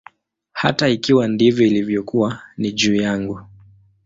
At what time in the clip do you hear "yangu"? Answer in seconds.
2.95-3.41